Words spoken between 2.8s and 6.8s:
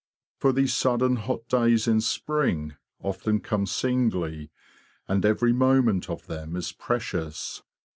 often come singly, and every moment of them is